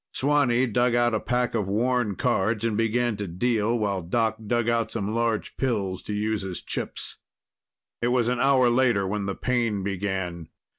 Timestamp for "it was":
8.01-8.27